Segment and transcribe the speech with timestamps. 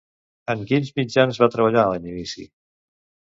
[0.53, 2.47] En quins mitjans va treballar en inici?